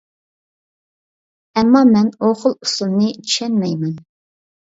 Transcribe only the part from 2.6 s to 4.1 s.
ئۇسۇلنى چۈشەنمەيمەن.